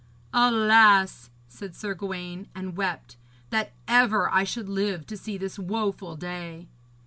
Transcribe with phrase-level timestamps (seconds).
[0.33, 3.17] 'Alas!' said Sir Gawaine, and wept,
[3.51, 6.67] 'that ever I should live to see this woful day.'